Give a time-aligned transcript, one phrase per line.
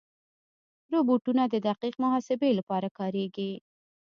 [0.93, 3.51] روبوټونه د دقیق محاسبې لپاره کارېږي.